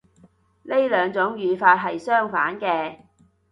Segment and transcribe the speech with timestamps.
[0.63, 3.01] 呢兩種語法係相反嘅